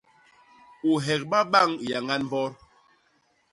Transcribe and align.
U 0.89 0.91
hegba 1.05 1.39
bañ 1.51 1.69
yañan 1.89 2.21
mbot. 2.27 2.53